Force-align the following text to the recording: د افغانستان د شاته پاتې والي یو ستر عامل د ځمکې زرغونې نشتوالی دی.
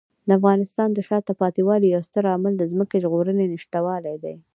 د 0.27 0.29
افغانستان 0.39 0.89
د 0.93 0.99
شاته 1.07 1.33
پاتې 1.41 1.61
والي 1.67 1.87
یو 1.89 2.01
ستر 2.09 2.23
عامل 2.31 2.53
د 2.57 2.63
ځمکې 2.71 2.97
زرغونې 3.03 3.45
نشتوالی 3.53 4.15
دی. 4.23 4.35